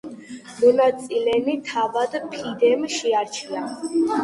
მონაწილენი 0.61 1.55
თავად 1.69 2.17
ფიდემ 2.33 2.91
შეარჩია. 2.97 3.65